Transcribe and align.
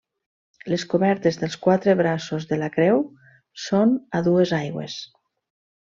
Les 0.73 0.85
cobertes 0.93 1.37
dels 1.41 1.57
quatre 1.67 1.95
braços 2.01 2.49
de 2.53 2.59
la 2.63 2.71
creu 2.79 3.05
són 3.69 3.97
a 4.21 4.27
dues 4.31 4.59
aigües. 4.63 4.99